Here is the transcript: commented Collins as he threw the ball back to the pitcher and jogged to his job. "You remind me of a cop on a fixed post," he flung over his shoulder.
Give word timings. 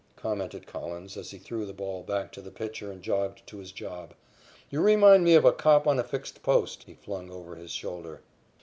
commented 0.15 0.65
Collins 0.65 1.15
as 1.15 1.29
he 1.29 1.37
threw 1.37 1.63
the 1.63 1.73
ball 1.75 2.01
back 2.01 2.31
to 2.31 2.41
the 2.41 2.49
pitcher 2.49 2.91
and 2.91 3.03
jogged 3.03 3.45
to 3.45 3.57
his 3.59 3.71
job. 3.71 4.15
"You 4.71 4.81
remind 4.81 5.23
me 5.23 5.35
of 5.35 5.45
a 5.45 5.51
cop 5.53 5.85
on 5.85 5.99
a 5.99 6.03
fixed 6.03 6.41
post," 6.41 6.81
he 6.87 6.95
flung 6.95 7.29
over 7.29 7.55
his 7.55 7.69
shoulder. 7.69 8.21